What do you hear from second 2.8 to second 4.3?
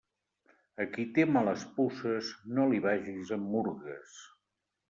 vagis amb murgues.